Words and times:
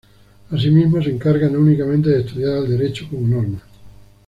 Asimismo, 0.49 0.99
se 1.03 1.11
encarga 1.11 1.47
no 1.47 1.59
únicamente 1.59 2.09
de 2.09 2.21
estudiar 2.21 2.53
al 2.57 2.67
derecho 2.67 3.05
como 3.07 3.27
norma. 3.27 3.61